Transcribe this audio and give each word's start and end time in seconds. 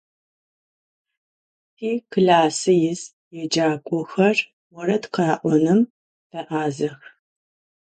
Tiklassı 1.75 2.73
yis 2.81 3.01
yêcak'oxer 3.35 4.37
vored 4.73 5.03
khe'onım 5.13 5.81
fe'azex. 6.29 7.01